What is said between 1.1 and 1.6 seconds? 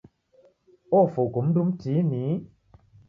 uko